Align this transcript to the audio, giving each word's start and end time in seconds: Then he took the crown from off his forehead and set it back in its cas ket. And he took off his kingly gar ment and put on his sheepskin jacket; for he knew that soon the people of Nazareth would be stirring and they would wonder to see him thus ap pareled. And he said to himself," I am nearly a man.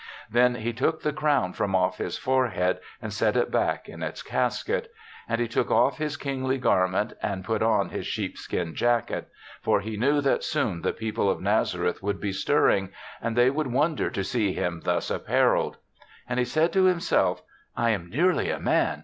Then 0.31 0.55
he 0.55 0.73
took 0.73 1.03
the 1.03 1.13
crown 1.13 1.53
from 1.53 1.75
off 1.75 1.99
his 1.99 2.17
forehead 2.17 2.79
and 3.03 3.13
set 3.13 3.37
it 3.37 3.51
back 3.51 3.87
in 3.87 4.01
its 4.01 4.23
cas 4.23 4.63
ket. 4.63 4.87
And 5.29 5.39
he 5.39 5.47
took 5.47 5.69
off 5.69 5.99
his 5.99 6.17
kingly 6.17 6.57
gar 6.57 6.87
ment 6.87 7.13
and 7.21 7.43
put 7.45 7.61
on 7.61 7.89
his 7.89 8.07
sheepskin 8.07 8.73
jacket; 8.73 9.27
for 9.61 9.79
he 9.81 9.97
knew 9.97 10.19
that 10.19 10.43
soon 10.43 10.81
the 10.81 10.91
people 10.91 11.29
of 11.29 11.39
Nazareth 11.39 12.01
would 12.01 12.19
be 12.19 12.31
stirring 12.33 12.89
and 13.21 13.35
they 13.35 13.51
would 13.51 13.67
wonder 13.67 14.09
to 14.09 14.23
see 14.23 14.53
him 14.53 14.81
thus 14.85 15.11
ap 15.11 15.25
pareled. 15.25 15.75
And 16.27 16.39
he 16.39 16.45
said 16.45 16.73
to 16.73 16.85
himself," 16.85 17.43
I 17.77 17.91
am 17.91 18.09
nearly 18.09 18.49
a 18.49 18.59
man. 18.59 18.99